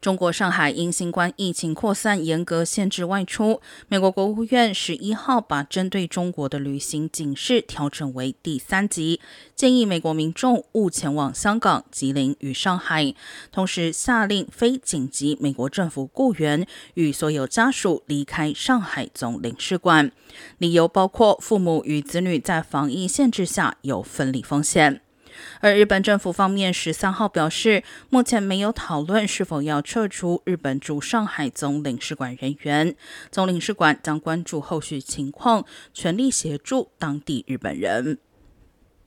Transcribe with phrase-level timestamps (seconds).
[0.00, 3.60] 中国上海因新冠疫情扩散，严格限制外出。
[3.88, 9.20] 美国国务院十一号把针对中国的旅行警示调整为第三级，
[9.56, 13.12] 建议美国民众勿前往香港、吉林与上海。
[13.50, 20.12] 同时下令非紧急美国政府雇员与所有家属离开上海总领事馆，
[20.58, 25.00] 理由包括父母与子女在防疫限制下有分离风险。
[25.60, 32.94] 而日本政府方面十三号表示，目前没有讨论是否要撤出日本驻上海总领事馆人员，
[33.30, 38.18] 总领事馆将关注后续情况，全力协助当地日本人。